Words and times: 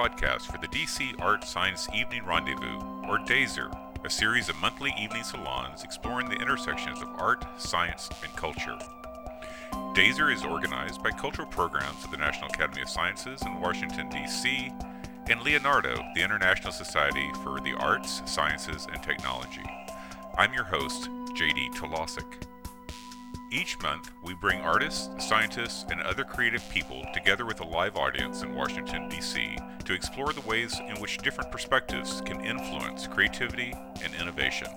podcast 0.00 0.50
for 0.50 0.56
the 0.56 0.68
DC 0.68 1.14
Art 1.20 1.44
Science 1.44 1.86
Evening 1.94 2.24
Rendezvous, 2.24 2.80
or 3.06 3.18
DASER, 3.18 3.70
a 4.02 4.08
series 4.08 4.48
of 4.48 4.56
monthly 4.56 4.94
evening 4.98 5.22
salons 5.22 5.84
exploring 5.84 6.26
the 6.26 6.36
intersections 6.36 7.02
of 7.02 7.08
art, 7.18 7.44
science, 7.60 8.08
and 8.22 8.34
culture. 8.34 8.78
DASER 9.94 10.30
is 10.30 10.42
organized 10.42 11.02
by 11.02 11.10
cultural 11.10 11.46
programs 11.46 12.02
of 12.02 12.10
the 12.10 12.16
National 12.16 12.48
Academy 12.48 12.80
of 12.80 12.88
Sciences 12.88 13.42
in 13.42 13.60
Washington, 13.60 14.08
D.C., 14.08 14.72
and 15.28 15.42
Leonardo, 15.42 15.94
the 16.14 16.22
International 16.22 16.72
Society 16.72 17.28
for 17.44 17.60
the 17.60 17.74
Arts, 17.74 18.22
Sciences, 18.24 18.86
and 18.90 19.02
Technology. 19.02 19.64
I'm 20.38 20.54
your 20.54 20.64
host, 20.64 21.10
JD 21.34 21.74
Talasek. 21.74 22.49
Each 23.52 23.76
month, 23.82 24.12
we 24.22 24.32
bring 24.34 24.60
artists, 24.60 25.08
scientists, 25.26 25.84
and 25.90 26.00
other 26.02 26.22
creative 26.22 26.62
people 26.70 27.04
together 27.12 27.44
with 27.44 27.58
a 27.60 27.64
live 27.64 27.96
audience 27.96 28.42
in 28.42 28.54
Washington, 28.54 29.08
D.C. 29.08 29.56
to 29.86 29.92
explore 29.92 30.32
the 30.32 30.40
ways 30.42 30.80
in 30.88 31.00
which 31.00 31.18
different 31.18 31.50
perspectives 31.50 32.20
can 32.20 32.44
influence 32.44 33.08
creativity 33.08 33.74
and 34.04 34.14
innovation. 34.20 34.68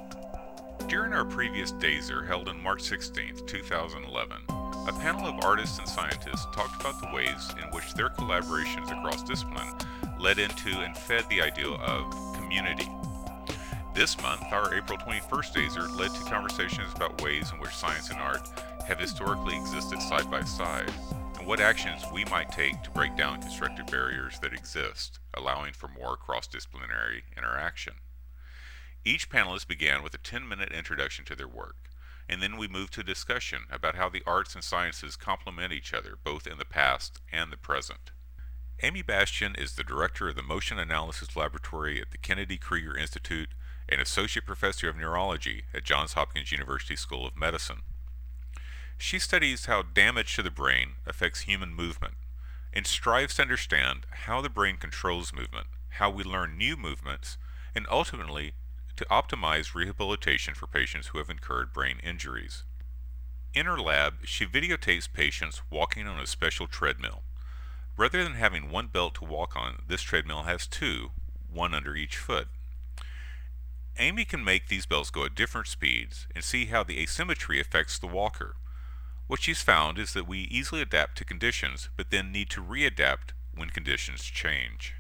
During 0.88 1.14
our 1.14 1.24
previous 1.24 1.72
DASER 1.74 2.26
held 2.26 2.50
on 2.50 2.64
March 2.64 2.82
16, 2.82 3.46
2011, 3.46 4.38
a 4.50 5.00
panel 5.00 5.28
of 5.28 5.46
artists 5.46 5.78
and 5.78 5.88
scientists 5.88 6.48
talked 6.56 6.82
about 6.82 7.00
the 7.00 7.14
ways 7.14 7.54
in 7.62 7.70
which 7.76 7.94
their 7.94 8.10
collaborations 8.10 8.92
across 8.92 9.22
discipline 9.22 9.72
led 10.20 10.40
into 10.40 10.80
and 10.80 10.98
fed 10.98 11.26
the 11.30 11.44
idea 11.44 11.68
of 11.70 12.12
community. 12.36 12.90
This 13.94 14.20
month, 14.24 14.52
our 14.52 14.74
April 14.74 14.98
21st 14.98 15.54
DASER 15.54 15.88
led 15.88 16.12
to 16.16 16.24
conversations 16.24 16.92
about 16.96 17.22
ways 17.22 17.52
in 17.52 17.60
which 17.60 17.76
science 17.76 18.10
and 18.10 18.20
art 18.20 18.50
have 18.88 19.00
historically 19.00 19.56
existed 19.56 20.02
side 20.02 20.32
by 20.32 20.44
side, 20.44 20.92
and 21.38 21.46
what 21.46 21.60
actions 21.60 22.02
we 22.12 22.26
might 22.26 22.52
take 22.52 22.82
to 22.82 22.90
break 22.90 23.16
down 23.16 23.40
constructive 23.40 23.86
barriers 23.86 24.40
that 24.40 24.52
exist, 24.52 25.20
allowing 25.36 25.74
for 25.74 25.88
more 25.88 26.18
cross 26.18 26.48
disciplinary 26.48 27.24
interaction. 27.38 27.94
Each 29.06 29.30
panelist 29.30 29.68
began 29.68 30.02
with 30.02 30.16
a 30.16 30.18
10 30.18 30.48
minute 30.48 30.72
introduction 30.72 31.24
to 31.26 31.36
their 31.36 31.48
work, 31.48 31.76
and 32.28 32.42
then 32.42 32.58
we 32.58 32.68
moved 32.68 32.94
to 32.94 33.02
a 33.02 33.04
discussion 33.04 33.60
about 33.70 33.96
how 33.96 34.10
the 34.10 34.24
arts 34.26 34.56
and 34.56 34.64
sciences 34.64 35.16
complement 35.16 35.72
each 35.72 35.94
other 35.94 36.18
both 36.24 36.48
in 36.48 36.58
the 36.58 36.66
past 36.66 37.22
and 37.32 37.52
the 37.52 37.58
present. 37.58 38.10
Amy 38.82 39.04
Bastian 39.04 39.54
is 39.54 39.76
the 39.76 39.84
director 39.84 40.30
of 40.30 40.36
the 40.36 40.42
Motion 40.42 40.80
Analysis 40.80 41.36
Laboratory 41.36 42.02
at 42.02 42.10
the 42.10 42.18
Kennedy 42.18 42.58
Krieger 42.58 42.98
Institute 42.98 43.50
and 43.90 44.02
Associate 44.02 44.46
Professor 44.46 44.90
of 44.90 44.98
Neurology 44.98 45.64
at 45.74 45.84
Johns 45.84 46.14
Hopkins 46.14 46.52
University 46.52 46.96
School 46.96 47.28
of 47.28 47.38
Medicine. 47.38 47.82
She 48.98 49.20
studies 49.20 49.66
how 49.66 49.82
damage 49.82 50.36
to 50.36 50.44
the 50.44 50.52
brain 50.52 50.94
affects 51.06 51.42
human 51.42 51.74
movement 51.74 52.14
and 52.74 52.88
strives 52.88 53.36
to 53.36 53.42
understand 53.42 54.06
how 54.10 54.42
the 54.42 54.50
brain 54.50 54.78
controls 54.78 55.34
movement, 55.34 55.68
how 55.90 56.10
we 56.10 56.24
learn 56.24 56.58
new 56.58 56.76
movements, 56.76 57.38
and 57.76 57.86
ultimately 57.90 58.54
to 58.96 59.06
optimize 59.06 59.76
rehabilitation 59.76 60.54
for 60.54 60.68
patients 60.68 61.08
who 61.08 61.18
have 61.18 61.30
incurred 61.30 61.74
brain 61.74 61.98
injuries. 62.04 62.64
In 63.54 63.66
her 63.66 63.80
lab, 63.80 64.26
she 64.26 64.46
videotapes 64.46 65.12
patients 65.12 65.62
walking 65.70 66.08
on 66.08 66.20
a 66.20 66.26
special 66.26 66.68
treadmill. 66.68 67.24
Rather 67.96 68.24
than 68.24 68.34
having 68.34 68.72
one 68.72 68.88
belt 68.88 69.16
to 69.16 69.26
walk 69.26 69.56
on, 69.56 69.84
this 69.88 70.02
treadmill 70.02 70.44
has 70.44 70.66
two, 70.66 71.12
one 71.52 71.76
under 71.76 71.96
each 71.96 72.18
foot. 72.18 72.48
Amy 74.00 74.26
can 74.26 74.44
make 74.44 74.68
these 74.68 74.88
bells 74.88 75.12
go 75.12 75.26
at 75.26 75.36
different 75.36 75.68
speeds 75.68 76.26
and 76.34 76.44
see 76.44 76.66
how 76.66 76.84
the 76.84 77.00
asymmetry 77.00 77.62
affects 77.62 78.00
the 78.00 78.08
walker. 78.08 78.56
What 79.28 79.42
she's 79.42 79.62
found 79.62 80.00
is 80.00 80.14
that 80.14 80.28
we 80.28 80.40
easily 80.40 80.82
adapt 80.82 81.18
to 81.20 81.26
conditions, 81.26 81.90
but 81.96 82.10
then 82.10 82.32
need 82.32 82.50
to 82.52 82.62
readapt 82.62 83.34
when 83.56 83.70
conditions 83.70 84.24
change. 84.24 84.96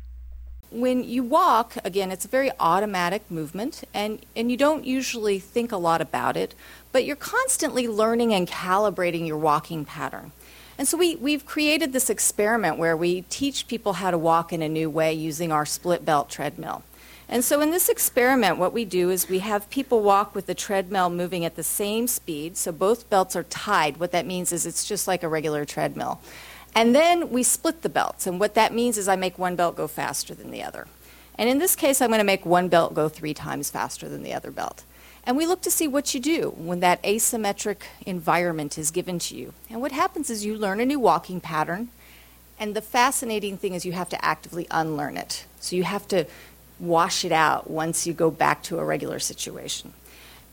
When 0.70 1.04
you 1.04 1.24
walk, 1.24 1.76
again, 1.84 2.12
it's 2.12 2.26
a 2.26 2.30
very 2.30 2.52
automatic 2.60 3.30
movement, 3.30 3.84
and, 3.94 4.24
and 4.36 4.52
you 4.52 4.58
don't 4.58 4.86
usually 4.86 5.40
think 5.40 5.72
a 5.72 5.78
lot 5.78 6.02
about 6.02 6.38
it, 6.38 6.54
but 6.92 7.04
you're 7.04 7.16
constantly 7.16 7.88
learning 7.88 8.34
and 8.34 8.48
calibrating 8.48 9.28
your 9.28 9.38
walking 9.38 9.86
pattern. 9.86 10.32
And 10.78 10.88
so 10.88 10.98
we, 10.98 11.16
we've 11.16 11.46
created 11.46 11.94
this 11.94 12.10
experiment 12.10 12.78
where 12.78 12.98
we 12.98 13.22
teach 13.24 13.68
people 13.68 13.94
how 13.94 14.12
to 14.12 14.18
walk 14.18 14.54
in 14.54 14.62
a 14.62 14.70
new 14.70 14.90
way 14.90 15.14
using 15.14 15.52
our 15.52 15.66
split 15.66 16.06
belt 16.06 16.30
treadmill. 16.30 16.84
And 17.30 17.44
so 17.44 17.62
in 17.62 17.72
this 17.72 17.90
experiment, 17.90 18.58
what 18.58 18.74
we 18.74 18.86
do 18.86 19.10
is 19.10 19.30
we 19.30 19.40
have 19.40 19.70
people 19.70 20.02
walk 20.02 20.36
with 20.36 20.46
the 20.46 20.54
treadmill 20.54 21.10
moving 21.10 21.46
at 21.46 21.56
the 21.56 21.64
same 21.64 22.08
speed, 22.08 22.58
so 22.58 22.72
both 22.72 23.10
belts 23.10 23.36
are 23.36 23.44
tied. 23.44 23.98
What 23.98 24.12
that 24.12 24.26
means 24.26 24.52
is 24.52 24.66
it's 24.66 24.86
just 24.86 25.08
like 25.08 25.24
a 25.24 25.30
regular 25.30 25.66
treadmill. 25.66 26.20
And 26.76 26.96
then 26.96 27.30
we 27.30 27.44
split 27.44 27.82
the 27.82 27.90
belts, 27.90 28.28
and 28.28 28.40
what 28.40 28.56
that 28.56 28.74
means 28.74 28.98
is 28.98 29.08
I 29.08 29.16
make 29.16 29.38
one 29.38 29.56
belt 29.56 29.76
go 29.76 29.88
faster 29.88 30.34
than 30.34 30.52
the 30.52 30.64
other. 30.64 30.88
And 31.36 31.50
in 31.50 31.60
this 31.60 31.76
case, 31.76 32.02
I'm 32.02 32.10
going 32.10 32.20
to 32.20 32.24
make 32.24 32.46
one 32.46 32.68
belt 32.68 32.94
go 32.94 33.10
three 33.10 33.34
times 33.34 33.70
faster 33.70 34.10
than 34.10 34.24
the 34.24 34.34
other 34.34 34.52
belt. 34.52 34.84
And 35.26 35.38
we 35.38 35.46
look 35.46 35.62
to 35.62 35.72
see 35.72 35.88
what 35.88 36.14
you 36.14 36.20
do 36.20 36.54
when 36.58 36.82
that 36.82 37.02
asymmetric 37.04 37.84
environment 38.06 38.78
is 38.78 38.92
given 38.92 39.20
to 39.20 39.36
you. 39.36 39.54
And 39.70 39.82
what 39.82 39.94
happens 39.94 40.30
is 40.30 40.46
you 40.46 40.56
learn 40.56 40.82
a 40.82 40.86
new 40.86 41.00
walking 41.00 41.40
pattern, 41.40 41.90
and 42.60 42.76
the 42.76 42.82
fascinating 42.82 43.58
thing 43.58 43.74
is 43.74 43.86
you 43.86 43.94
have 43.94 44.10
to 44.10 44.26
actively 44.26 44.68
unlearn 44.70 45.18
it. 45.18 45.46
So 45.60 45.76
you 45.76 45.84
have 45.84 46.08
to 46.10 46.26
wash 46.84 47.24
it 47.24 47.32
out 47.32 47.70
once 47.70 48.06
you 48.06 48.14
go 48.14 48.30
back 48.30 48.62
to 48.64 48.78
a 48.78 48.84
regular 48.84 49.18
situation. 49.18 49.94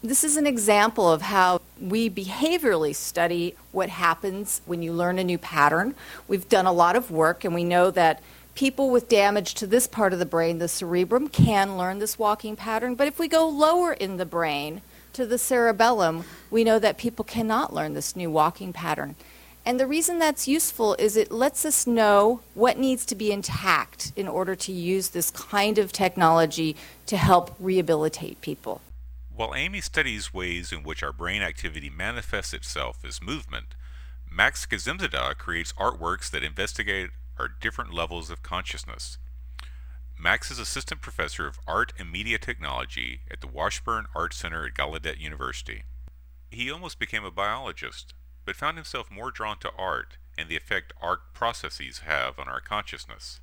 This 0.03 0.25
is 0.25 0.37
an 0.37 0.47
example 0.47 1.11
of 1.11 1.23
how 1.23 1.61
we 1.79 2.09
behaviorally 2.09 2.95
study 2.95 3.55
what 3.73 3.91
happens 3.91 4.63
when 4.65 4.83
you 4.83 4.93
learn 4.93 5.19
a 5.19 5.25
new 5.25 5.37
pattern. 5.37 5.95
We've 6.29 6.49
done 6.49 6.67
a 6.67 6.73
lot 6.73 6.97
of 6.97 7.11
work 7.11 7.45
and 7.45 7.55
we 7.55 7.65
know 7.65 7.91
that 7.91 8.23
people 8.55 8.91
with 8.91 9.09
damage 9.09 9.55
to 9.55 9.67
this 9.67 9.87
part 9.87 10.13
of 10.13 10.19
the 10.19 10.25
brain, 10.25 10.59
the 10.59 10.69
cerebrum, 10.69 11.29
can 11.29 11.77
learn 11.77 11.99
this 11.99 12.19
walking 12.19 12.57
pattern. 12.57 12.95
But 12.95 13.09
if 13.09 13.19
we 13.19 13.29
go 13.29 13.49
lower 13.49 13.93
in 13.93 14.17
the 14.17 14.25
brain 14.25 14.83
to 15.13 15.27
the 15.27 15.39
cerebellum, 15.39 16.25
we 16.51 16.65
know 16.65 16.79
that 16.79 16.97
people 16.97 17.25
cannot 17.25 17.75
learn 17.75 17.95
this 17.95 18.15
new 18.15 18.31
walking 18.31 18.73
pattern. 18.73 19.17
And 19.65 19.79
the 19.79 19.87
reason 19.87 20.19
that's 20.19 20.49
useful 20.49 20.95
is 20.99 21.17
it 21.17 21.31
lets 21.31 21.65
us 21.65 21.87
know 21.87 22.41
what 22.55 22.79
needs 22.79 23.05
to 23.07 23.15
be 23.15 23.31
intact 23.31 24.13
in 24.17 24.27
order 24.27 24.57
to 24.57 24.73
use 24.73 25.11
this 25.11 25.31
kind 25.31 25.79
of 25.79 25.93
technology 25.93 26.77
to 27.07 27.17
help 27.17 27.55
rehabilitate 27.59 28.41
people. 28.41 28.81
While 29.35 29.55
Amy 29.55 29.81
studies 29.81 30.35
ways 30.35 30.73
in 30.73 30.83
which 30.83 31.03
our 31.03 31.13
brain 31.13 31.43
activity 31.43 31.91
manifests 31.91 32.53
itself 32.53 33.05
as 33.05 33.23
movement, 33.23 33.75
Max 34.31 34.67
Kazemzadeh 34.67 35.37
creates 35.39 35.73
artworks 35.75 36.31
that 36.31 36.45
investigate 36.45 37.11
our 37.39 37.49
different 37.49 37.93
levels 37.93 38.31
of 38.31 38.43
consciousness. 38.43 39.19
Max 40.19 40.51
is 40.51 40.59
assistant 40.59 41.01
professor 41.01 41.47
of 41.47 41.59
art 41.67 41.93
and 41.99 42.13
media 42.13 42.39
technology 42.39 43.21
at 43.31 43.41
the 43.41 43.47
Washburn 43.47 44.07
Art 44.15 44.35
Center 44.35 44.67
at 44.67 44.75
Gallaudet 44.75 45.19
University. 45.19 45.85
He 46.51 46.71
almost 46.71 46.99
became 46.99 47.25
a 47.25 47.31
biologist 47.31 48.13
but 48.45 48.57
found 48.57 48.77
himself 48.77 49.11
more 49.11 49.31
drawn 49.31 49.59
to 49.59 49.71
art 49.79 50.17
and 50.37 50.49
the 50.49 50.57
effect 50.57 50.93
art 51.01 51.21
processes 51.35 52.01
have 52.07 52.39
on 52.39 52.49
our 52.49 52.61
consciousness. 52.61 53.41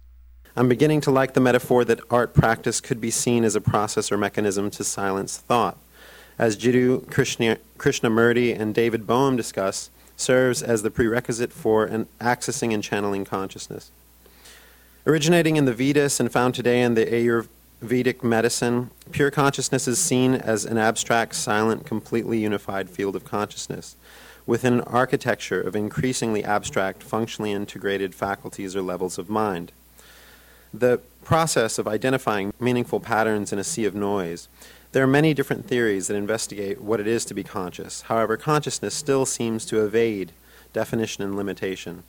I'm 0.56 0.68
beginning 0.68 1.02
to 1.02 1.12
like 1.12 1.34
the 1.34 1.40
metaphor 1.40 1.86
that 1.86 2.00
art 2.10 2.34
practice 2.34 2.82
could 2.82 3.00
be 3.00 3.12
seen 3.12 3.44
as 3.44 3.56
a 3.56 3.62
process 3.62 4.12
or 4.12 4.18
mechanism 4.18 4.72
to 4.72 4.84
silence 4.84 5.38
thought. 5.38 5.78
As 6.40 6.58
Jiddu 6.58 7.10
Krishna, 7.12 7.58
Krishnamurti 7.78 8.60
and 8.60 8.74
David 8.74 9.06
Bohm 9.06 9.36
discuss, 9.36 9.92
serves 10.16 10.64
as 10.64 10.82
the 10.82 10.90
prerequisite 10.90 11.54
for 11.54 11.86
an 11.86 12.08
accessing 12.20 12.74
and 12.74 12.84
channeling 12.84 13.24
consciousness. 13.24 13.92
Originating 15.06 15.56
in 15.58 15.66
the 15.66 15.74
Vedas 15.74 16.20
and 16.20 16.32
found 16.32 16.56
today 16.56 16.82
in 16.82 16.96
the 16.96 17.06
Ayurvedic 17.06 18.24
medicine, 18.24 18.90
pure 19.12 19.30
consciousness 19.30 19.88
is 19.88 20.00
seen 20.00 20.34
as 20.34 20.66
an 20.66 20.80
abstract, 20.80 21.36
silent, 21.36 21.86
completely 21.86 22.40
unified 22.40 22.90
field 22.90 23.16
of 23.16 23.24
consciousness 23.24 23.96
within 24.48 24.74
an 24.74 24.82
architecture 24.82 25.62
of 25.62 25.76
increasingly 25.76 26.44
abstract, 26.44 27.04
functionally 27.04 27.52
integrated 27.52 28.16
faculties 28.16 28.76
or 28.76 28.82
levels 28.82 29.20
of 29.20 29.30
mind. 29.30 29.72
The 30.74 31.02
process 31.24 31.78
of 31.78 31.88
identifying 31.88 32.54
meaningful 32.60 33.02
patterns 33.02 33.52
in 33.52 33.60
a 33.60 33.64
sea 33.64 33.84
of 33.84 33.94
noise. 33.94 34.48
There 34.94 35.04
are 35.04 35.08
many 35.08 35.34
different 35.34 35.68
theories 35.68 36.08
that 36.08 36.16
investigate 36.16 36.82
what 36.82 37.02
it 37.02 37.08
is 37.08 37.26
to 37.26 37.34
be 37.34 37.44
conscious. 37.44 38.04
However, 38.04 38.38
consciousness 38.38 38.96
still 38.96 39.26
seems 39.26 39.66
to 39.66 39.84
evade 39.84 40.32
definition 40.72 41.24
and 41.24 41.36
limitation. 41.36 42.04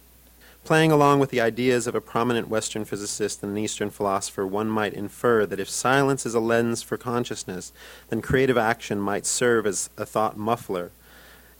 Playing 0.65 0.93
along 0.93 1.19
with 1.19 1.31
the 1.31 1.41
ideas 1.41 1.87
of 1.87 1.95
a 1.95 2.01
prominent 2.01 2.49
Western 2.49 2.85
physicist 2.85 3.43
and 3.43 3.53
an 3.53 3.59
Eastern 3.59 3.91
philosopher, 3.91 4.47
one 4.47 4.69
might 4.69 4.93
infer 4.93 5.47
that 5.47 5.61
if 5.61 5.69
silence 5.69 6.27
is 6.27 6.35
a 6.35 6.41
lens 6.41 6.83
for 6.83 6.97
consciousness, 6.97 7.73
then 8.11 8.21
creative 8.21 8.59
action 8.59 9.01
might 9.01 9.27
serve 9.27 9.67
as 9.67 9.91
a 9.97 10.07
thought 10.07 10.37
muffler 10.37 10.91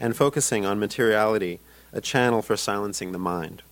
and 0.01 0.17
focusing 0.17 0.65
on 0.65 0.79
materiality, 0.79 1.61
a 1.93 2.01
channel 2.01 2.43
for 2.43 2.57
silencing 2.57 3.13
the 3.13 3.19
mind. 3.19 3.63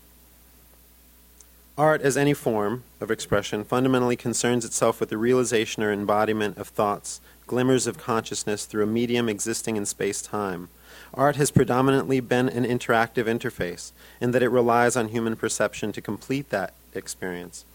Art, 1.79 2.01
as 2.01 2.17
any 2.17 2.33
form 2.33 2.85
of 3.01 3.11
expression, 3.11 3.63
fundamentally 3.63 4.17
concerns 4.17 4.65
itself 4.65 4.99
with 4.99 5.11
the 5.11 5.19
realization 5.19 5.83
or 5.83 5.93
embodiment 5.93 6.57
of 6.57 6.69
thoughts, 6.69 7.21
glimmers 7.47 7.87
of 7.87 7.99
consciousness 7.99 8.65
through 8.65 8.85
a 8.85 8.87
medium 8.87 9.29
existing 9.29 9.77
in 9.77 9.85
space 9.85 10.23
time. 10.23 10.69
Art 11.13 11.37
has 11.37 11.51
predominantly 11.51 12.21
been 12.21 12.49
an 12.49 12.65
interactive 12.65 13.25
interface 13.25 13.93
in 14.21 14.31
that 14.31 14.43
it 14.43 14.49
relies 14.49 14.97
on 14.97 15.09
human 15.09 15.37
perception 15.37 15.93
to 15.93 16.01
complete 16.01 16.49
that 16.49 16.73
experience. 16.95 17.67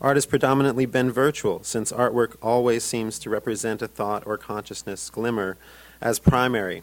Art 0.00 0.16
has 0.16 0.26
predominantly 0.26 0.86
been 0.86 1.10
virtual, 1.10 1.62
since 1.62 1.92
artwork 1.92 2.36
always 2.42 2.84
seems 2.84 3.18
to 3.18 3.30
represent 3.30 3.82
a 3.82 3.88
thought 3.88 4.26
or 4.26 4.36
consciousness 4.36 5.10
glimmer 5.10 5.56
as 6.00 6.18
primary 6.18 6.82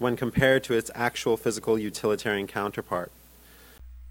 when 0.00 0.16
compared 0.16 0.64
to 0.64 0.72
its 0.72 0.90
actual 0.94 1.36
physical 1.36 1.78
utilitarian 1.78 2.46
counterpart. 2.46 3.12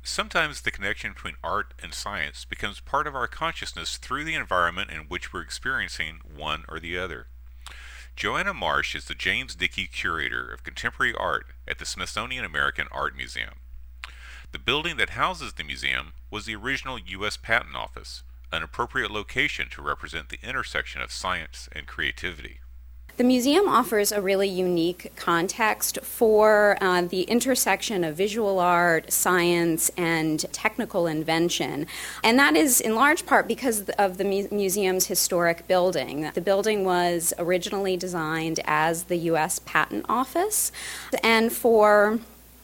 Sometimes 0.04 0.62
the 0.62 0.72
connection 0.72 1.14
between 1.14 1.36
art 1.44 1.74
and 1.82 1.94
science 1.96 2.46
becomes 2.46 2.80
part 2.80 3.08
of 3.08 3.16
our 3.16 3.28
consciousness 3.28 3.98
through 3.98 4.24
the 4.24 4.36
environment 4.36 4.92
in 4.92 5.08
which 5.10 5.34
we're 5.34 5.42
experiencing 5.42 6.20
one 6.24 6.64
or 6.70 6.80
the 6.80 6.98
other. 6.98 7.26
Joanna 8.16 8.54
Marsh 8.54 8.94
is 8.94 9.06
the 9.06 9.16
James 9.16 9.56
Dicke 9.56 9.92
Curator 9.92 10.48
of 10.54 10.64
Contemporary 10.64 11.14
Art 11.16 11.48
at 11.68 11.80
the 11.80 11.86
Smithsonian 11.86 12.46
American 12.46 12.88
Art 12.92 13.16
Museum. 13.18 13.56
The 14.52 14.60
building 14.60 14.98
that 14.98 15.12
houses 15.12 15.54
the 15.54 15.64
museum 15.64 16.14
was 16.30 16.46
the 16.46 16.56
original 16.56 17.00
U.S. 17.00 17.36
Patent 17.36 17.76
Office, 17.76 18.22
an 18.52 18.62
appropriate 18.62 19.10
location 19.10 19.70
to 19.72 19.82
represent 19.82 20.30
the 20.30 20.40
intersection 20.44 21.02
of 21.02 21.12
science 21.12 21.68
and 21.72 21.88
creativity. 21.88 22.60
The 23.20 23.26
museum 23.26 23.68
offers 23.68 24.14
a 24.14 24.22
really 24.22 24.48
unique 24.48 25.12
context 25.18 26.00
for 26.02 26.78
uh, 26.80 27.02
the 27.02 27.24
intersection 27.24 28.06
of 28.06 28.16
visual 28.16 28.60
art, 28.60 29.12
science, 29.12 29.92
and 29.98 30.40
technical 30.54 31.06
invention. 31.06 31.86
And 32.24 32.40
that 32.40 32.56
is 32.56 32.80
in 32.80 32.96
large 32.96 33.26
part 33.26 33.46
because 33.46 33.90
of 33.90 34.20
the 34.20 34.24
mu- 34.24 34.48
museum's 34.52 35.08
historic 35.08 35.68
building. 35.68 36.32
The 36.34 36.40
building 36.40 36.86
was 36.86 37.34
originally 37.38 37.98
designed 37.98 38.62
as 38.64 39.04
the 39.04 39.18
U.S. 39.18 39.60
Patent 39.66 40.06
Office, 40.08 40.72
and 41.22 41.52
for 41.52 42.20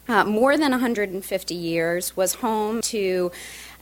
uh, 0.08 0.24
more 0.24 0.58
than 0.58 0.72
150 0.72 1.54
years 1.54 2.16
was 2.16 2.36
home 2.36 2.80
to 2.80 3.30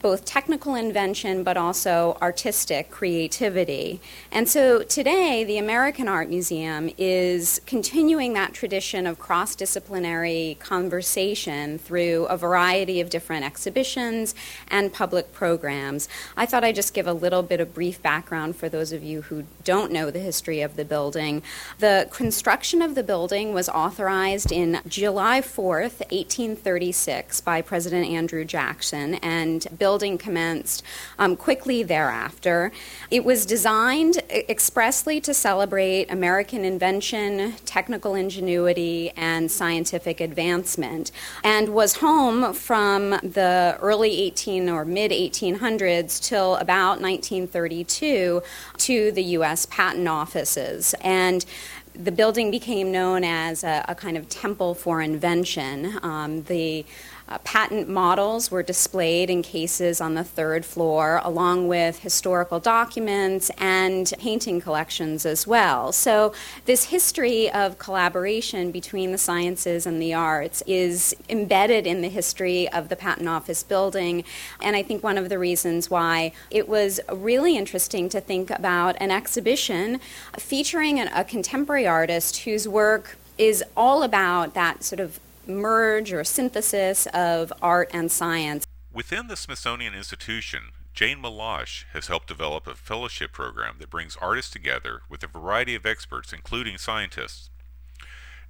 both 0.04 0.26
technical 0.26 0.74
invention 0.74 1.42
but 1.42 1.56
also 1.56 2.18
artistic 2.20 2.90
creativity. 2.90 4.02
And 4.30 4.46
so 4.46 4.82
today, 4.82 5.44
the 5.44 5.56
American 5.56 6.08
Art 6.08 6.28
Museum 6.28 6.90
is 6.98 7.58
continuing 7.64 8.34
that 8.34 8.52
tradition 8.52 9.06
of 9.06 9.18
cross 9.18 9.54
disciplinary 9.54 10.58
conversation 10.60 11.78
through 11.78 12.26
a 12.26 12.36
variety 12.36 13.00
of 13.00 13.08
different 13.08 13.46
exhibitions 13.46 14.34
and 14.68 14.92
public 14.92 15.32
programs. 15.32 16.06
I 16.36 16.44
thought 16.44 16.64
I'd 16.64 16.74
just 16.74 16.92
give 16.92 17.06
a 17.06 17.14
little 17.14 17.42
bit 17.42 17.58
of 17.58 17.72
brief 17.72 18.02
background 18.02 18.56
for 18.56 18.68
those 18.68 18.92
of 18.92 19.02
you 19.02 19.22
who 19.22 19.44
don't 19.64 19.90
know 19.90 20.10
the 20.10 20.18
history 20.18 20.60
of 20.60 20.76
the 20.76 20.84
building. 20.84 21.42
The 21.78 22.10
construction 22.12 22.82
of 22.82 22.94
the 22.94 23.02
building 23.02 23.54
was 23.54 23.70
authorized 23.70 24.52
in 24.52 24.82
July 24.86 25.40
4th, 25.40 26.00
1836, 26.12 27.40
by 27.40 27.62
President 27.62 28.06
Andrew 28.06 28.44
Jackson 28.44 29.14
and 29.14 29.66
built 29.78 29.93
building 29.94 30.18
commenced 30.18 30.82
um, 31.20 31.36
quickly 31.36 31.84
thereafter. 31.84 32.72
It 33.12 33.24
was 33.24 33.46
designed 33.46 34.16
expressly 34.28 35.20
to 35.20 35.32
celebrate 35.32 36.10
American 36.10 36.64
invention, 36.64 37.52
technical 37.64 38.16
ingenuity, 38.16 39.12
and 39.16 39.48
scientific 39.48 40.20
advancement, 40.20 41.12
and 41.44 41.68
was 41.68 41.94
home 41.98 42.52
from 42.52 43.10
the 43.22 43.78
early 43.80 44.20
18 44.22 44.68
or 44.68 44.84
mid 44.84 45.12
1800s 45.12 46.20
till 46.20 46.56
about 46.56 47.00
1932 47.00 48.42
to 48.78 49.12
the 49.12 49.22
U.S. 49.38 49.64
patent 49.66 50.08
offices. 50.08 50.92
And 51.02 51.46
the 51.94 52.10
building 52.10 52.50
became 52.50 52.90
known 52.90 53.22
as 53.22 53.62
a, 53.62 53.84
a, 53.88 53.94
kind 53.94 54.16
of 54.16 54.28
temple 54.28 54.74
for 54.74 55.00
invention. 55.00 55.96
Um, 56.02 56.42
the 56.42 56.84
uh, 57.26 57.38
patent 57.38 57.88
models 57.88 58.50
were 58.50 58.62
displayed 58.62 59.30
in 59.30 59.42
cases 59.42 60.00
on 60.00 60.14
the 60.14 60.24
third 60.24 60.64
floor, 60.64 61.20
along 61.24 61.68
with 61.68 62.00
historical 62.00 62.60
documents 62.60 63.50
and 63.58 64.12
painting 64.18 64.60
collections 64.60 65.24
as 65.24 65.46
well. 65.46 65.90
So, 65.90 66.34
this 66.66 66.84
history 66.84 67.50
of 67.50 67.78
collaboration 67.78 68.70
between 68.70 69.12
the 69.12 69.18
sciences 69.18 69.86
and 69.86 70.02
the 70.02 70.12
arts 70.12 70.62
is 70.66 71.16
embedded 71.28 71.86
in 71.86 72.02
the 72.02 72.08
history 72.08 72.68
of 72.70 72.90
the 72.90 72.96
Patent 72.96 73.28
Office 73.28 73.62
building. 73.62 74.24
And 74.60 74.76
I 74.76 74.82
think 74.82 75.02
one 75.02 75.16
of 75.16 75.30
the 75.30 75.38
reasons 75.38 75.88
why 75.88 76.32
it 76.50 76.68
was 76.68 77.00
really 77.10 77.56
interesting 77.56 78.08
to 78.10 78.20
think 78.20 78.50
about 78.50 78.96
an 79.00 79.10
exhibition 79.10 79.98
featuring 80.38 81.00
an, 81.00 81.08
a 81.08 81.24
contemporary 81.24 81.86
artist 81.86 82.40
whose 82.40 82.68
work 82.68 83.16
is 83.38 83.64
all 83.76 84.02
about 84.02 84.54
that 84.54 84.84
sort 84.84 85.00
of 85.00 85.18
merge 85.48 86.12
or 86.12 86.24
synthesis 86.24 87.06
of 87.14 87.52
art 87.60 87.90
and 87.92 88.10
science. 88.10 88.66
Within 88.92 89.26
the 89.26 89.36
Smithsonian 89.36 89.94
Institution, 89.94 90.70
Jane 90.92 91.18
Milosch 91.18 91.84
has 91.92 92.06
helped 92.06 92.28
develop 92.28 92.68
a 92.68 92.76
fellowship 92.76 93.32
program 93.32 93.76
that 93.80 93.90
brings 93.90 94.16
artists 94.16 94.52
together 94.52 95.02
with 95.08 95.24
a 95.24 95.26
variety 95.26 95.74
of 95.74 95.84
experts, 95.84 96.32
including 96.32 96.78
scientists. 96.78 97.50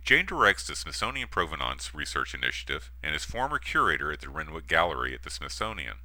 Jane 0.05 0.27
directs 0.27 0.67
the 0.67 0.77
Smithsonian 0.77 1.29
Provenance 1.29 1.95
Research 1.95 2.35
Initiative 2.35 2.91
and 3.03 3.15
is 3.15 3.25
former 3.25 3.59
curator 3.59 4.13
at 4.13 4.21
the 4.21 4.29
Renwick 4.29 4.67
Gallery 4.67 5.15
at 5.15 5.23
the 5.23 5.31
Smithsonian. 5.31 5.97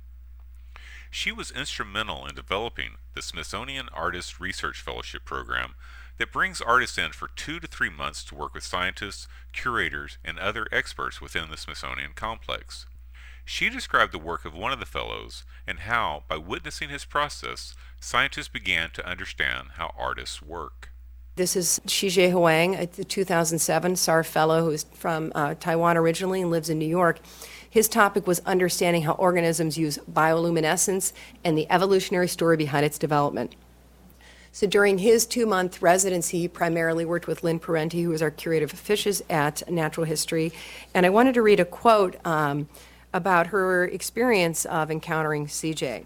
She 1.11 1.33
was 1.33 1.51
instrumental 1.51 2.25
in 2.25 2.35
developing 2.35 2.91
the 3.13 3.21
Smithsonian 3.21 3.89
Artist 3.89 4.39
Research 4.39 4.79
Fellowship 4.79 5.25
Program 5.25 5.73
that 6.19 6.33
brings 6.33 6.61
artists 6.61 6.97
in 6.97 7.11
for 7.11 7.29
two 7.35 7.59
to 7.59 7.67
three 7.67 7.89
months 7.89 8.23
to 8.25 8.35
work 8.35 8.53
with 8.53 8.63
scientists, 8.63 9.27
curators, 9.53 10.17
and 10.23 10.37
other 10.37 10.67
experts 10.71 11.19
within 11.19 11.49
the 11.49 11.57
Smithsonian 11.57 12.11
complex. 12.13 12.85
She 13.45 13.69
described 13.69 14.11
the 14.11 14.19
work 14.19 14.45
of 14.45 14.53
one 14.53 14.71
of 14.71 14.79
the 14.79 14.85
fellows 14.85 15.43
and 15.65 15.79
how, 15.79 16.23
by 16.27 16.37
witnessing 16.37 16.89
his 16.89 17.05
process, 17.05 17.73
scientists 17.99 18.49
began 18.49 18.91
to 18.91 19.07
understand 19.07 19.69
how 19.77 19.95
artists 19.97 20.41
work. 20.41 20.91
This 21.35 21.55
is 21.55 21.79
Shih 21.87 22.09
Chieh 22.09 22.31
Huang, 22.31 22.75
a 22.75 22.85
2007 22.85 23.95
SAR 23.95 24.23
fellow 24.25 24.65
who's 24.65 24.83
from 24.93 25.31
uh, 25.33 25.55
Taiwan 25.57 25.95
originally 25.95 26.41
and 26.41 26.51
lives 26.51 26.69
in 26.69 26.77
New 26.77 26.85
York. 26.85 27.21
His 27.69 27.87
topic 27.87 28.27
was 28.27 28.41
understanding 28.41 29.03
how 29.03 29.13
organisms 29.13 29.77
use 29.77 29.97
bioluminescence 30.11 31.13
and 31.45 31.57
the 31.57 31.65
evolutionary 31.71 32.27
story 32.27 32.57
behind 32.57 32.85
its 32.85 32.99
development. 32.99 33.55
So 34.51 34.67
during 34.67 34.97
his 34.97 35.25
two 35.25 35.45
month 35.45 35.81
residency, 35.81 36.39
he 36.39 36.47
primarily 36.47 37.05
worked 37.05 37.27
with 37.27 37.43
Lynn 37.43 37.59
Parenti, 37.59 38.01
who 38.03 38.09
was 38.09 38.21
our 38.21 38.31
curator 38.31 38.65
of 38.65 38.71
fishes 38.71 39.21
at 39.29 39.69
Natural 39.69 40.05
History. 40.05 40.51
And 40.93 41.05
I 41.05 41.09
wanted 41.09 41.33
to 41.35 41.41
read 41.41 41.59
a 41.59 41.65
quote 41.65 42.15
um, 42.25 42.67
about 43.13 43.47
her 43.47 43.85
experience 43.85 44.65
of 44.65 44.91
encountering 44.91 45.47
CJ. 45.47 46.05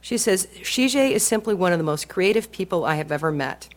She 0.00 0.18
says, 0.18 0.46
CJ 0.62 1.12
is 1.12 1.26
simply 1.26 1.54
one 1.54 1.72
of 1.72 1.78
the 1.78 1.84
most 1.84 2.08
creative 2.08 2.52
people 2.52 2.84
I 2.84 2.94
have 2.96 3.10
ever 3.10 3.32
met. 3.32 3.68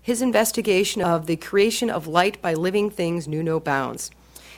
His 0.00 0.22
investigation 0.22 1.02
of 1.02 1.26
the 1.26 1.36
creation 1.36 1.90
of 1.90 2.06
light 2.06 2.40
by 2.40 2.54
living 2.54 2.90
things 2.90 3.26
knew 3.26 3.42
no 3.42 3.58
bounds. 3.58 4.10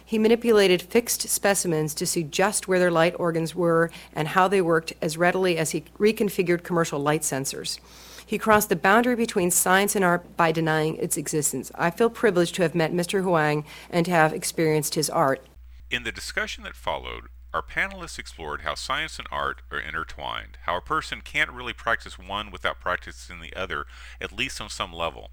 He 0.09 0.19
manipulated 0.19 0.81
fixed 0.81 1.29
specimens 1.29 1.93
to 1.93 2.07
see 2.07 2.23
just 2.23 2.67
where 2.67 2.79
their 2.79 2.91
light 2.91 3.15
organs 3.19 3.55
were 3.55 3.91
and 4.15 4.29
how 4.29 4.49
they 4.49 4.63
worked 4.63 4.95
as 5.03 5.19
readily 5.19 5.59
as 5.59 5.73
he 5.73 5.85
reconfigured 5.99 6.63
commercial 6.63 6.99
light 6.99 7.21
sensors. 7.21 7.79
He 8.25 8.39
crossed 8.39 8.71
the 8.71 8.75
boundary 8.75 9.17
between 9.17 9.51
science 9.51 9.95
and 9.95 10.03
art 10.03 10.35
by 10.35 10.51
denying 10.51 10.97
its 10.97 11.19
existence. 11.19 11.71
I 11.75 11.91
feel 11.91 12.09
privileged 12.09 12.55
to 12.55 12.63
have 12.63 12.75
met 12.75 12.91
Mr. 12.91 13.23
Huang 13.23 13.67
and 13.91 14.07
to 14.07 14.11
have 14.11 14.33
experienced 14.33 14.95
his 14.95 15.11
art. 15.11 15.45
In 15.91 16.05
the 16.05 16.11
discussion 16.11 16.65
that 16.65 16.75
followed, 16.75 17.25
our 17.53 17.61
panelists 17.63 18.19
explored 18.19 18.63
how 18.63 18.77
science 18.77 19.19
and 19.19 19.29
art 19.31 19.61
are 19.71 19.79
intertwined, 19.79 20.57
how 20.63 20.79
a 20.79 20.81
person 20.81 21.21
can't 21.21 21.51
really 21.51 21.75
practice 21.75 22.19
one 22.19 22.51
without 22.51 22.81
practicing 22.81 23.41
the 23.41 23.55
other, 23.55 23.85
at 24.23 24.33
least 24.33 24.59
on 24.59 24.71
some 24.71 24.95
level. 24.95 25.33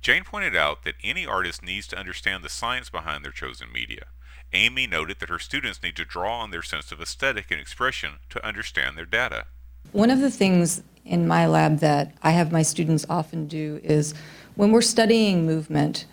Jane 0.00 0.24
pointed 0.24 0.56
out 0.56 0.84
that 0.84 0.94
any 1.02 1.26
artist 1.26 1.62
needs 1.62 1.86
to 1.88 1.98
understand 1.98 2.44
the 2.44 2.48
science 2.48 2.88
behind 2.88 3.24
their 3.24 3.32
chosen 3.32 3.72
media. 3.72 4.06
Amy 4.52 4.86
noted 4.86 5.18
that 5.20 5.28
her 5.28 5.38
students 5.38 5.82
need 5.82 5.96
to 5.96 6.04
draw 6.04 6.38
on 6.40 6.50
their 6.50 6.62
sense 6.62 6.90
of 6.90 7.00
aesthetic 7.00 7.50
and 7.50 7.60
expression 7.60 8.14
to 8.30 8.44
understand 8.46 8.96
their 8.96 9.04
data. 9.04 9.46
One 9.92 10.10
of 10.10 10.20
the 10.20 10.30
things 10.30 10.82
in 11.04 11.26
my 11.26 11.46
lab 11.46 11.78
that 11.80 12.14
I 12.22 12.30
have 12.30 12.52
my 12.52 12.62
students 12.62 13.04
often 13.10 13.46
do 13.46 13.80
is 13.82 14.14
when 14.54 14.72
we're 14.72 14.82
studying 14.82 15.44
movement, 15.44 16.06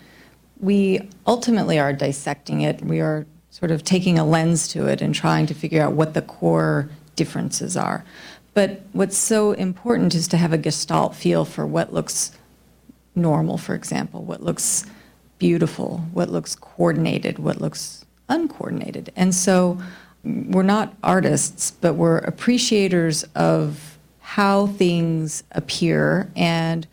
we 0.60 1.08
ultimately 1.26 1.78
are 1.78 1.92
dissecting 1.92 2.62
it. 2.62 2.82
We 2.82 3.00
are 3.00 3.26
sort 3.50 3.70
of 3.70 3.84
taking 3.84 4.18
a 4.18 4.24
lens 4.24 4.68
to 4.68 4.86
it 4.86 5.00
and 5.00 5.14
trying 5.14 5.46
to 5.46 5.54
figure 5.54 5.82
out 5.82 5.92
what 5.92 6.14
the 6.14 6.22
core 6.22 6.90
differences 7.14 7.76
are. 7.76 8.04
But 8.52 8.82
what's 8.92 9.16
so 9.16 9.52
important 9.52 10.14
is 10.14 10.28
to 10.28 10.36
have 10.36 10.52
a 10.52 10.58
gestalt 10.58 11.14
feel 11.14 11.44
for 11.44 11.66
what 11.66 11.92
looks 11.92 12.32
normal, 13.16 13.58
for 13.58 13.74
example, 13.74 14.22
what 14.22 14.42
looks 14.42 14.84
beautiful, 15.38 15.98
what 16.12 16.30
looks 16.30 16.54
coordinated, 16.54 17.38
what 17.38 17.60
looks 17.60 18.04
uncoordinated. 18.28 19.12
And 19.16 19.34
so 19.34 19.78
we're 20.24 20.62
not 20.62 20.94
artists, 21.02 21.70
but 21.70 21.94
we're 21.94 22.18
appreciators 22.18 23.24
of 23.34 23.98
how 24.20 24.66
things 24.66 25.44
appear. 25.52 26.30
And 26.34 26.86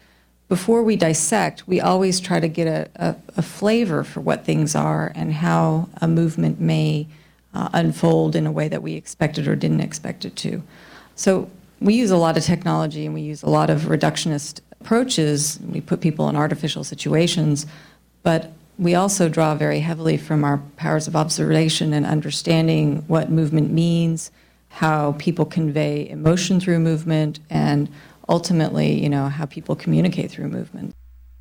before 0.50 0.84
we 0.84 0.96
dissect, 0.96 1.68
we 1.68 1.82
always 1.82 2.20
try 2.20 2.40
to 2.40 2.48
get 2.48 2.68
a, 2.68 2.90
a, 2.96 3.16
a 3.38 3.42
flavor 3.42 4.04
for 4.04 4.22
what 4.22 4.46
things 4.46 4.76
are 4.76 5.12
and 5.16 5.34
how 5.34 5.90
a 6.02 6.08
movement 6.08 6.60
may 6.60 7.08
uh, 7.54 7.70
unfold 7.74 8.36
in 8.36 8.46
a 8.46 8.52
way 8.52 8.68
that 8.68 8.84
we 8.84 8.94
expected 8.94 9.48
or 9.48 9.56
didn't 9.56 9.82
expect 9.82 10.26
it 10.26 10.36
to. 10.36 10.62
So 11.16 11.50
we 11.80 11.96
use 11.96 12.12
a 12.12 12.18
lot 12.18 12.38
of 12.38 12.44
technology 12.44 13.06
and 13.06 13.14
we 13.14 13.22
use 13.22 13.44
a 13.44 13.50
lot 13.50 13.70
of 13.70 13.82
reductionist 13.82 14.62
approaches. 14.84 15.60
We 15.72 15.80
put 15.82 16.02
people 16.02 16.28
in 16.30 16.36
artificial 16.36 16.84
situations, 16.84 17.66
but 18.22 18.52
we 18.78 18.96
also 18.96 19.30
draw 19.30 19.56
very 19.56 19.80
heavily 19.80 20.18
from 20.18 20.44
our 20.44 20.58
powers 20.76 21.08
of 21.08 21.16
observation 21.16 21.94
and 21.94 22.06
understanding 22.06 23.04
what 23.08 23.30
movement 23.30 23.72
means, 23.72 24.32
how 24.70 25.14
people 25.14 25.46
convey 25.46 26.10
emotion 26.10 26.60
through 26.60 26.80
movement, 26.80 27.40
and 27.50 27.90
ultimately, 28.28 29.02
you 29.02 29.10
know, 29.10 29.30
how 29.30 29.46
people 29.46 29.76
communicate 29.76 30.32
through 30.32 30.50
movement. 30.50 30.94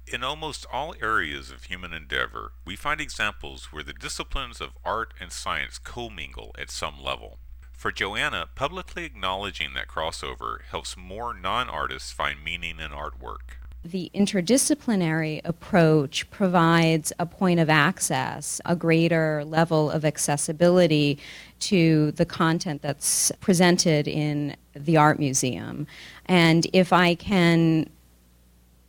In 0.07 0.23
almost 0.23 0.67
all 0.71 0.95
areas 1.01 1.51
of 1.51 1.65
human 1.65 1.93
endeavor, 1.95 2.53
we 2.67 2.77
find 2.77 3.01
examples 3.01 3.73
where 3.73 3.83
the 3.83 3.95
disciplines 3.95 4.61
of 4.61 4.71
art 4.85 5.15
and 5.19 5.33
science 5.33 5.79
commingle 5.79 6.55
at 6.59 6.71
some 6.71 7.03
level. 7.03 7.39
For 7.83 7.91
Joanna, 7.91 8.47
publicly 8.55 9.05
acknowledging 9.05 9.75
that 9.75 9.89
crossover 9.89 10.59
helps 10.71 10.97
more 10.97 11.35
non 11.35 11.69
artists 11.69 12.12
find 12.12 12.37
meaning 12.45 12.79
in 12.79 12.93
artwork. 12.93 13.59
The 13.85 14.09
interdisciplinary 14.15 15.41
approach 15.45 16.31
provides 16.31 17.12
a 17.19 17.27
point 17.27 17.59
of 17.59 17.69
access, 17.69 18.61
a 18.65 18.77
greater 18.77 19.45
level 19.45 19.91
of 19.91 20.05
accessibility 20.05 21.19
to 21.59 22.12
the 22.12 22.25
content 22.25 22.83
that's 22.83 23.33
presented 23.41 24.07
in 24.07 24.55
the 24.75 24.97
art 24.97 25.19
museum. 25.19 25.89
And 26.27 26.69
if 26.73 26.93
I 26.93 27.17
can 27.17 27.91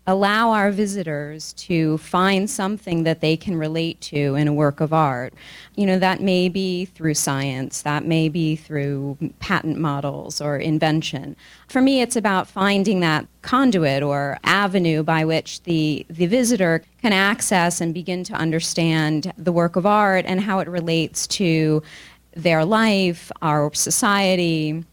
allow 0.06 0.52
our 0.52 0.70
visitors 0.70 1.54
to 1.54 1.98
find 2.00 2.50
something 2.50 3.04
that 3.04 3.22
they 3.22 3.38
can 3.38 3.56
relate 3.56 4.02
to 4.02 4.36
in 4.36 4.50
a 4.50 4.54
work 4.54 4.82
of 4.82 4.92
art. 4.92 5.34
You 5.76 5.86
know, 5.86 5.98
that 5.98 6.20
may 6.20 6.50
be 6.50 6.86
through 6.86 7.14
science, 7.14 7.82
that 7.84 8.06
may 8.06 8.28
be 8.28 8.58
through 8.58 9.18
patent 9.40 9.78
models 9.78 10.42
or 10.42 10.58
invention. 10.58 11.38
For 11.70 11.82
me, 11.82 12.02
it's 12.02 12.18
about 12.18 12.50
finding 12.50 13.00
that 13.00 13.28
conduit 13.44 14.04
or 14.04 14.40
avenue 14.44 15.04
by 15.04 15.24
which 15.24 15.64
the, 15.64 16.06
the 16.10 16.26
visitor 16.26 16.84
can 17.02 17.14
access 17.14 17.80
and 17.80 17.94
begin 17.94 18.26
to 18.26 18.34
understand 18.34 19.32
the 19.38 19.54
work 19.54 19.78
of 19.78 19.86
art 19.86 20.26
and 20.28 20.42
how 20.42 20.60
it 20.60 20.68
relates 20.68 21.28
to 21.28 21.82
their 22.36 22.66
life, 22.66 23.32
our 23.42 23.74
society, 23.74 24.84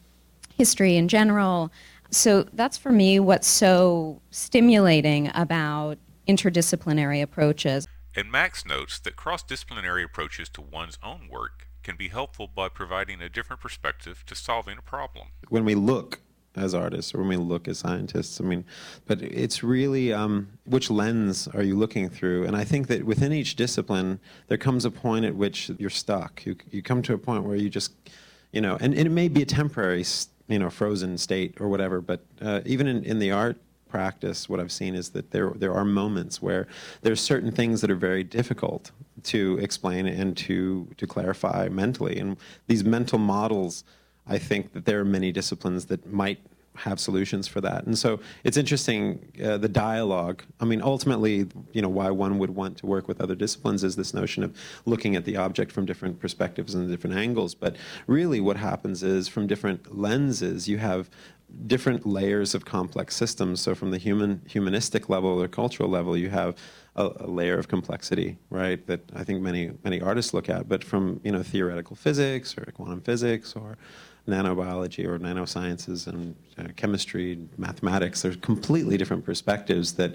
history 0.56 0.96
in 0.96 1.08
general. 1.08 1.72
So 2.10 2.46
that's 2.52 2.76
for 2.76 2.92
me 2.92 3.20
what's 3.20 3.48
so 3.48 4.20
stimulating 4.30 5.30
about 5.34 5.98
interdisciplinary 6.26 7.22
approaches. 7.22 7.86
And 8.14 8.30
Max 8.30 8.66
notes 8.66 8.98
that 9.00 9.16
cross 9.16 9.42
disciplinary 9.42 10.02
approaches 10.02 10.48
to 10.50 10.60
one's 10.60 10.98
own 11.02 11.28
work 11.30 11.68
can 11.82 11.96
be 11.96 12.08
helpful 12.08 12.48
by 12.48 12.68
providing 12.68 13.22
a 13.22 13.28
different 13.28 13.62
perspective 13.62 14.24
to 14.26 14.34
solving 14.34 14.78
a 14.78 14.82
problem. 14.82 15.28
When 15.48 15.64
we 15.64 15.74
look 15.74 16.20
as 16.56 16.74
artists 16.74 17.14
or 17.14 17.18
when 17.18 17.28
we 17.28 17.36
look 17.36 17.68
as 17.68 17.78
scientists, 17.78 18.40
I 18.40 18.44
mean, 18.44 18.64
but 19.06 19.22
it's 19.22 19.62
really 19.62 20.12
um, 20.12 20.48
which 20.64 20.90
lens 20.90 21.48
are 21.48 21.62
you 21.62 21.76
looking 21.76 22.10
through? 22.10 22.46
And 22.46 22.56
I 22.56 22.64
think 22.64 22.88
that 22.88 23.04
within 23.04 23.32
each 23.32 23.54
discipline, 23.54 24.18
there 24.48 24.58
comes 24.58 24.84
a 24.84 24.90
point 24.90 25.24
at 25.24 25.36
which 25.36 25.70
you're 25.78 25.90
stuck. 25.90 26.44
You, 26.44 26.56
you 26.70 26.82
come 26.82 27.02
to 27.02 27.14
a 27.14 27.18
point 27.18 27.44
where 27.44 27.56
you 27.56 27.70
just, 27.70 27.92
you 28.52 28.60
know, 28.60 28.76
and, 28.80 28.92
and 28.94 29.06
it 29.06 29.10
may 29.10 29.28
be 29.28 29.42
a 29.42 29.46
temporary 29.46 30.04
you 30.50 30.58
know 30.58 30.70
frozen 30.70 31.16
state 31.16 31.54
or 31.60 31.68
whatever. 31.68 32.00
But 32.00 32.20
uh, 32.42 32.60
even 32.66 32.86
in, 32.86 33.04
in 33.04 33.18
the 33.18 33.30
art 33.30 33.56
practice, 33.88 34.48
what 34.48 34.60
I've 34.60 34.72
seen 34.72 34.94
is 34.94 35.10
that 35.10 35.30
there 35.30 35.52
there 35.56 35.72
are 35.72 35.84
moments 35.84 36.42
where 36.42 36.66
there's 37.02 37.20
certain 37.20 37.52
things 37.52 37.80
that 37.80 37.90
are 37.90 37.96
very 37.96 38.24
difficult 38.24 38.90
to 39.24 39.58
explain 39.60 40.06
and 40.06 40.36
to 40.38 40.88
to 40.96 41.06
clarify 41.06 41.68
mentally, 41.68 42.18
and 42.18 42.36
these 42.66 42.84
mental 42.84 43.18
models. 43.18 43.84
I 44.26 44.38
think 44.38 44.74
that 44.74 44.84
there 44.84 45.00
are 45.00 45.04
many 45.04 45.32
disciplines 45.32 45.86
that 45.86 46.06
might 46.06 46.38
have 46.80 46.98
solutions 46.98 47.46
for 47.46 47.60
that. 47.60 47.84
And 47.86 47.96
so 47.96 48.20
it's 48.42 48.56
interesting 48.56 49.32
uh, 49.44 49.58
the 49.58 49.68
dialogue. 49.68 50.42
I 50.60 50.64
mean, 50.64 50.80
ultimately, 50.80 51.46
you 51.72 51.82
know, 51.82 51.88
why 51.88 52.10
one 52.10 52.38
would 52.38 52.50
want 52.50 52.78
to 52.78 52.86
work 52.86 53.06
with 53.06 53.20
other 53.20 53.34
disciplines 53.34 53.84
is 53.84 53.96
this 53.96 54.14
notion 54.14 54.42
of 54.42 54.56
looking 54.86 55.14
at 55.14 55.24
the 55.24 55.36
object 55.36 55.72
from 55.72 55.84
different 55.84 56.18
perspectives 56.18 56.74
and 56.74 56.88
different 56.88 57.16
angles. 57.16 57.54
But 57.54 57.76
really, 58.06 58.40
what 58.40 58.56
happens 58.56 59.02
is 59.02 59.28
from 59.28 59.46
different 59.46 59.96
lenses, 59.96 60.68
you 60.68 60.78
have 60.78 61.10
different 61.66 62.06
layers 62.06 62.54
of 62.54 62.64
complex 62.64 63.16
systems. 63.16 63.60
So 63.60 63.74
from 63.74 63.90
the 63.90 63.98
human 63.98 64.40
humanistic 64.48 65.08
level 65.08 65.42
or 65.42 65.48
cultural 65.48 65.88
level, 65.88 66.16
you 66.16 66.30
have 66.30 66.54
a, 66.96 67.10
a, 67.20 67.26
layer 67.26 67.58
of 67.58 67.68
complexity, 67.68 68.38
right? 68.50 68.84
That 68.86 69.00
I 69.14 69.24
think 69.24 69.40
many 69.42 69.72
many 69.84 70.00
artists 70.00 70.32
look 70.32 70.48
at. 70.48 70.68
But 70.68 70.84
from 70.84 71.20
you 71.24 71.32
know 71.32 71.42
theoretical 71.42 71.96
physics 71.96 72.56
or 72.56 72.64
quantum 72.72 73.00
physics 73.00 73.54
or 73.54 73.78
nanobiology 74.28 75.04
or 75.04 75.18
nanosciences 75.18 76.06
and 76.06 76.34
uh, 76.58 76.64
chemistry, 76.76 77.48
mathematics. 77.56 78.22
There's 78.22 78.36
completely 78.36 78.96
different 78.96 79.24
perspectives 79.24 79.94
that 79.94 80.14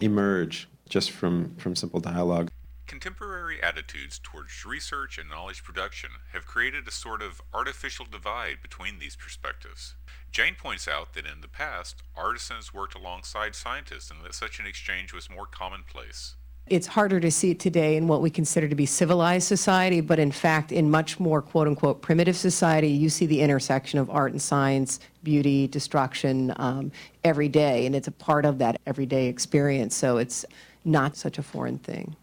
emerge 0.00 0.68
just 0.88 1.10
from, 1.10 1.54
from 1.56 1.76
simple 1.76 2.00
dialogue. 2.00 2.48
Contemporary 2.86 3.62
attitudes 3.62 4.18
towards 4.20 4.64
research 4.66 5.16
and 5.16 5.30
knowledge 5.30 5.62
production 5.62 6.10
have 6.32 6.44
created 6.44 6.88
a 6.88 6.90
sort 6.90 7.22
of 7.22 7.40
artificial 7.54 8.04
divide 8.10 8.60
between 8.60 8.98
these 8.98 9.14
perspectives. 9.14 9.94
Jane 10.32 10.56
points 10.56 10.88
out 10.88 11.14
that 11.14 11.24
in 11.24 11.40
the 11.40 11.48
past, 11.48 12.02
artisans 12.16 12.74
worked 12.74 12.96
alongside 12.96 13.54
scientists 13.54 14.10
and 14.10 14.24
that 14.24 14.34
such 14.34 14.58
an 14.58 14.66
exchange 14.66 15.12
was 15.12 15.30
more 15.30 15.46
commonplace 15.46 16.34
it's 16.70 16.86
harder 16.86 17.18
to 17.18 17.30
see 17.32 17.50
it 17.50 17.58
today 17.58 17.96
in 17.96 18.06
what 18.06 18.22
we 18.22 18.30
consider 18.30 18.68
to 18.68 18.76
be 18.76 18.86
civilized 18.86 19.46
society, 19.46 20.00
but 20.00 20.20
in 20.20 20.30
fact, 20.30 20.70
in 20.70 20.88
much 20.88 21.18
more 21.18 21.42
quote 21.42 21.66
unquote 21.66 22.00
primitive 22.00 22.36
society, 22.36 22.88
you 22.88 23.10
see 23.10 23.26
the 23.26 23.40
intersection 23.40 23.98
of 23.98 24.08
art 24.08 24.30
and 24.30 24.40
science, 24.40 25.00
beauty, 25.24 25.66
destruction 25.66 26.54
um, 26.56 26.92
every 27.24 27.48
day, 27.48 27.86
and 27.86 27.96
it's 27.96 28.06
a 28.06 28.12
part 28.12 28.44
of 28.44 28.58
that 28.58 28.80
everyday 28.86 29.26
experience. 29.26 29.96
So 29.96 30.16
it's 30.16 30.46
not 30.84 31.16
such 31.16 31.38
a 31.38 31.42
foreign 31.42 31.78
thing. 31.78 32.14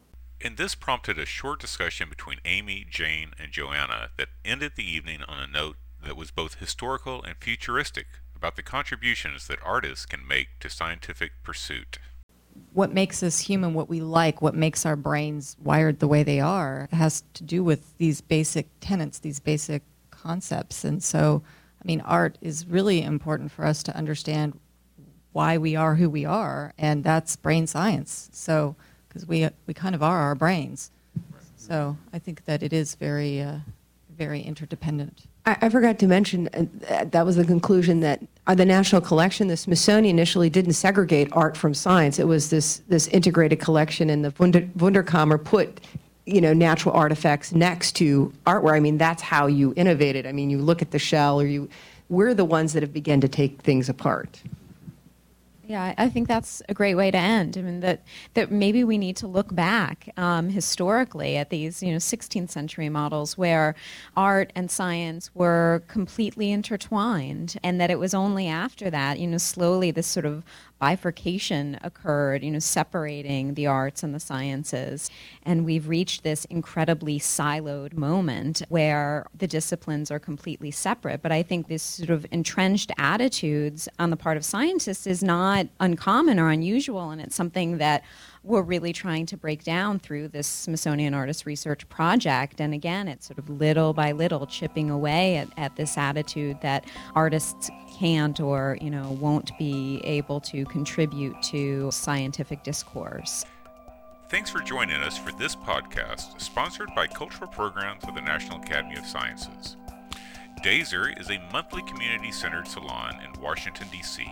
And 0.41 0.55
this 0.55 0.75
prompted 0.75 1.19
a 1.19 1.25
short 1.25 1.59
discussion 1.59 2.07
between 2.09 2.39
Amy, 2.45 2.85
Jane, 2.89 3.31
and 3.37 3.51
Joanna 3.51 4.11
that 4.17 4.29
ended 4.45 4.73
the 4.75 4.89
evening 4.89 5.23
on 5.27 5.39
a 5.39 5.47
note 5.47 5.75
that 6.05 6.15
was 6.15 6.31
both 6.31 6.55
historical 6.55 7.21
and 7.21 7.35
futuristic 7.41 8.07
about 8.33 8.55
the 8.55 8.63
contributions 8.63 9.47
that 9.47 9.59
artists 9.65 10.05
can 10.05 10.25
make 10.25 10.59
to 10.61 10.69
scientific 10.69 11.31
pursuit 11.43 11.97
what 12.73 12.93
makes 12.93 13.23
us 13.23 13.39
human, 13.39 13.73
what 13.73 13.89
we 13.89 14.01
like, 14.01 14.41
what 14.41 14.55
makes 14.55 14.85
our 14.85 14.95
brains 14.95 15.57
wired 15.63 15.99
the 15.99 16.07
way 16.07 16.23
they 16.23 16.39
are, 16.39 16.87
has 16.91 17.23
to 17.33 17.43
do 17.43 17.63
with 17.63 17.97
these 17.97 18.21
basic 18.21 18.67
tenets, 18.79 19.19
these 19.19 19.39
basic 19.39 19.81
concepts. 20.11 20.83
And 20.83 21.01
so, 21.01 21.41
I 21.81 21.85
mean, 21.85 22.01
art 22.01 22.37
is 22.41 22.67
really 22.67 23.01
important 23.01 23.51
for 23.51 23.65
us 23.65 23.83
to 23.83 23.95
understand 23.95 24.59
why 25.31 25.57
we 25.57 25.75
are 25.75 25.95
who 25.95 26.09
we 26.09 26.25
are, 26.25 26.73
and 26.77 27.03
that's 27.03 27.35
brain 27.35 27.67
science. 27.67 28.29
So, 28.33 28.75
because 29.07 29.27
we 29.27 29.47
we 29.67 29.73
kind 29.73 29.95
of 29.95 30.01
are 30.01 30.19
our 30.19 30.35
brains. 30.35 30.91
So, 31.55 31.97
I 32.13 32.19
think 32.19 32.45
that 32.45 32.63
it 32.63 32.73
is 32.73 32.95
very, 32.95 33.41
uh, 33.41 33.59
very 34.17 34.41
interdependent. 34.41 35.27
I, 35.45 35.57
I 35.61 35.69
forgot 35.69 35.99
to 35.99 36.07
mention 36.07 36.49
uh, 36.89 37.05
that 37.05 37.25
was 37.25 37.35
the 37.35 37.45
conclusion 37.45 37.99
that 38.01 38.21
uh, 38.47 38.55
the 38.55 38.65
National 38.65 38.99
Collection, 38.99 39.47
the 39.47 39.57
Smithsonian 39.57 40.15
initially 40.15 40.49
didn't 40.49 40.73
segregate 40.73 41.29
art 41.31 41.55
from 41.55 41.73
science. 41.73 42.17
It 42.19 42.27
was 42.27 42.49
this 42.49 42.81
this 42.87 43.07
integrated 43.09 43.59
collection, 43.59 44.09
and 44.09 44.25
the 44.25 44.33
Wunder, 44.39 44.61
Wunderkammer 44.77 45.43
put 45.43 45.79
you 46.25 46.41
know 46.41 46.53
natural 46.53 46.95
artifacts 46.95 47.53
next 47.53 47.95
to 47.97 48.33
artwork. 48.45 48.75
I 48.75 48.79
mean, 48.79 48.97
that's 48.97 49.21
how 49.21 49.47
you 49.47 49.73
innovated. 49.75 50.25
I 50.25 50.31
mean, 50.31 50.49
you 50.49 50.59
look 50.59 50.81
at 50.81 50.91
the 50.91 50.99
shell, 50.99 51.39
or 51.39 51.45
you 51.45 51.69
we're 52.09 52.33
the 52.33 52.45
ones 52.45 52.73
that 52.73 52.81
have 52.83 52.93
begun 52.93 53.21
to 53.21 53.27
take 53.27 53.61
things 53.61 53.89
apart. 53.89 54.41
Yeah, 55.69 55.93
I 55.97 56.07
think 56.07 56.29
that's 56.29 56.61
a 56.69 56.73
great 56.73 56.95
way 56.95 57.11
to 57.11 57.17
end. 57.17 57.57
I 57.57 57.61
mean, 57.61 57.81
that 57.81 58.01
that 58.35 58.51
maybe 58.51 58.85
we 58.85 58.97
need 58.97 59.17
to 59.17 59.27
look 59.27 59.53
back 59.53 60.09
um, 60.15 60.47
historically 60.47 61.35
at 61.35 61.49
these, 61.49 61.83
you 61.83 61.91
know, 61.91 61.99
16th 61.99 62.49
century 62.51 62.87
models 62.87 63.37
where 63.37 63.75
art 64.15 64.53
and 64.55 64.71
science 64.71 65.29
were 65.35 65.83
completely 65.89 66.51
intertwined, 66.53 67.57
and 67.63 67.81
that 67.81 67.91
it 67.91 67.99
was 67.99 68.13
only 68.13 68.47
after 68.47 68.89
that, 68.91 69.19
you 69.19 69.27
know, 69.27 69.37
slowly 69.37 69.91
this 69.91 70.07
sort 70.07 70.25
of 70.25 70.41
bifurcation 70.79 71.79
occurred, 71.83 72.43
you 72.43 72.51
know, 72.51 72.59
separating 72.59 73.55
the 73.55 73.67
arts 73.67 74.03
and 74.03 74.13
the 74.13 74.19
sciences. 74.19 75.09
And 75.43 75.65
we've 75.65 75.87
reached 75.87 76.23
this 76.23 76.45
incredibly 76.45 77.19
siloed 77.19 77.93
moment 77.93 78.61
where 78.69 79.25
the 79.37 79.47
disciplines 79.47 80.11
are 80.11 80.19
completely 80.19 80.71
separate. 80.71 81.21
But 81.21 81.31
I 81.31 81.43
think 81.43 81.67
this 81.67 81.83
sort 81.83 82.09
of 82.09 82.25
entrenched 82.31 82.91
attitudes 82.97 83.89
on 83.99 84.09
the 84.09 84.17
part 84.17 84.37
of 84.37 84.45
scientists 84.45 85.07
is 85.07 85.23
not 85.23 85.67
uncommon 85.79 86.39
or 86.39 86.49
unusual, 86.49 87.09
and 87.09 87.21
it's 87.21 87.35
something 87.35 87.77
that 87.77 88.03
we're 88.47 88.61
really 88.61 88.93
trying 88.93 89.25
to 89.25 89.37
break 89.37 89.63
down 89.63 89.99
through 89.99 90.29
this 90.29 90.47
Smithsonian 90.47 91.13
Artist 91.13 91.45
Research 91.45 91.87
Project. 91.89 92.61
And 92.61 92.73
again, 92.73 93.07
it's 93.07 93.27
sort 93.27 93.37
of 93.37 93.49
little 93.49 93.93
by 93.93 94.13
little 94.13 94.47
chipping 94.47 94.89
away 94.89 95.37
at, 95.37 95.49
at 95.57 95.75
this 95.75 95.97
attitude 95.97 96.61
that 96.61 96.85
artists 97.13 97.69
can't 97.99 98.39
or 98.39 98.77
you 98.79 98.89
know 98.89 99.17
won't 99.19 99.51
be 99.57 100.01
able 100.03 100.39
to 100.41 100.65
contribute 100.65 101.41
to 101.43 101.91
scientific 101.91 102.63
discourse. 102.63 103.43
Thanks 104.29 104.49
for 104.49 104.59
joining 104.59 105.01
us 105.01 105.17
for 105.17 105.31
this 105.33 105.55
podcast, 105.55 106.39
sponsored 106.41 106.89
by 106.95 107.07
Cultural 107.07 107.49
Programs 107.49 108.03
of 108.05 108.15
the 108.15 108.21
National 108.21 108.61
Academy 108.61 108.97
of 108.97 109.05
Sciences. 109.05 109.77
DASER 110.63 111.13
is 111.19 111.29
a 111.29 111.39
monthly 111.53 111.81
community 111.83 112.31
centered 112.31 112.67
salon 112.67 113.19
in 113.23 113.41
Washington, 113.41 113.87
D.C., 113.91 114.25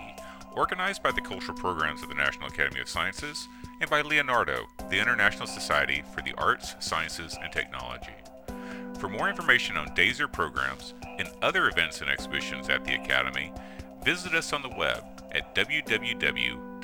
organized 0.55 1.03
by 1.03 1.12
the 1.12 1.21
cultural 1.21 1.57
programs 1.57 2.01
of 2.01 2.09
the 2.09 2.15
National 2.15 2.47
Academy 2.47 2.81
of 2.81 2.89
Sciences 2.89 3.47
and 3.81 3.89
by 3.89 4.01
Leonardo, 4.01 4.67
the 4.89 5.00
International 5.00 5.47
Society 5.47 6.03
for 6.13 6.21
the 6.21 6.33
Arts, 6.38 6.75
Sciences, 6.79 7.38
and 7.41 7.51
Technology. 7.51 8.13
For 9.00 9.09
more 9.09 9.29
information 9.29 9.77
on 9.77 9.93
DASER 9.95 10.27
programs 10.27 10.93
and 11.19 11.29
other 11.41 11.67
events 11.67 12.01
and 12.01 12.09
exhibitions 12.09 12.69
at 12.69 12.85
the 12.85 12.95
Academy, 12.95 13.51
visit 14.03 14.33
us 14.33 14.53
on 14.53 14.62
the 14.62 14.69
web 14.77 15.03
at 15.31 15.53
www.cpnas.org. 15.53 16.77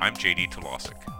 I'm 0.00 0.14
JD 0.14 0.52
Talasek. 0.52 1.11